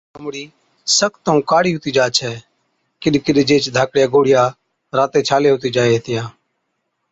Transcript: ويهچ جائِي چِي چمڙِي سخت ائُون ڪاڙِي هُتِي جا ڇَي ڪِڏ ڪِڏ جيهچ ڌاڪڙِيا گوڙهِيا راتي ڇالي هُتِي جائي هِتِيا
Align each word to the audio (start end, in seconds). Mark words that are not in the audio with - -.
ويهچ 0.03 0.13
جائِي 0.13 0.13
چِي 0.19 0.21
چمڙِي 0.23 0.43
سخت 0.99 1.21
ائُون 1.27 1.37
ڪاڙِي 1.49 1.71
هُتِي 1.73 1.91
جا 1.97 2.05
ڇَي 2.17 2.31
ڪِڏ 3.01 3.13
ڪِڏ 3.25 3.37
جيهچ 3.49 3.65
ڌاڪڙِيا 3.75 4.05
گوڙهِيا 4.13 4.43
راتي 4.97 5.19
ڇالي 5.27 5.49
هُتِي 5.53 5.69
جائي 5.75 5.91
هِتِيا 5.95 6.23